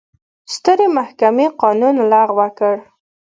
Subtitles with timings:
[0.53, 2.75] سترې محکمې قانون لغوه کړ.